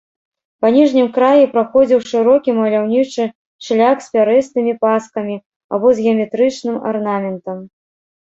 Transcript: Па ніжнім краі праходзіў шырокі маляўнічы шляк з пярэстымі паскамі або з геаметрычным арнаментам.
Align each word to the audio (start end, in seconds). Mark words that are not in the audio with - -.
Па 0.61 0.67
ніжнім 0.75 1.07
краі 1.17 1.43
праходзіў 1.53 1.99
шырокі 2.11 2.55
маляўнічы 2.59 3.23
шляк 3.65 3.97
з 4.05 4.09
пярэстымі 4.15 4.73
паскамі 4.85 5.35
або 5.77 5.87
з 5.99 6.07
геаметрычным 6.07 6.77
арнаментам. 6.93 7.57